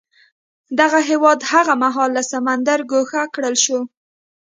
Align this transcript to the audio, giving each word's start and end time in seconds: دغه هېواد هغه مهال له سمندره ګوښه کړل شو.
دغه 0.79 0.99
هېواد 1.09 1.39
هغه 1.51 1.73
مهال 1.83 2.09
له 2.17 2.23
سمندره 2.31 2.83
ګوښه 2.91 3.21
کړل 3.33 3.55
شو. 3.63 3.79